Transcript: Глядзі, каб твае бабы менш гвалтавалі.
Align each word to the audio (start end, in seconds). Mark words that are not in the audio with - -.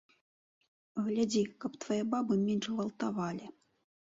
Глядзі, 1.09 1.43
каб 1.65 1.77
твае 1.85 1.99
бабы 2.15 2.33
менш 2.47 2.65
гвалтавалі. 2.75 3.45